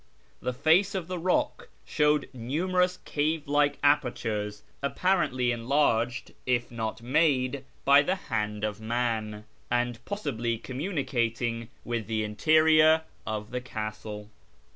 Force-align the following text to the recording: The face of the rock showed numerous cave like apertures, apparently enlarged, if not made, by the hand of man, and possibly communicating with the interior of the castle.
The 0.41 0.51
face 0.51 0.95
of 0.95 1.07
the 1.07 1.19
rock 1.19 1.69
showed 1.85 2.27
numerous 2.33 2.97
cave 3.05 3.47
like 3.47 3.77
apertures, 3.83 4.63
apparently 4.81 5.51
enlarged, 5.51 6.33
if 6.47 6.71
not 6.71 7.03
made, 7.03 7.63
by 7.85 8.01
the 8.01 8.15
hand 8.15 8.63
of 8.63 8.81
man, 8.81 9.45
and 9.69 10.03
possibly 10.05 10.57
communicating 10.57 11.69
with 11.85 12.07
the 12.07 12.23
interior 12.23 13.03
of 13.27 13.51
the 13.51 13.61
castle. 13.61 14.31